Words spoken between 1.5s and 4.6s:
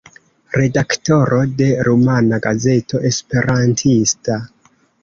de Rumana Gazeto Esperantista.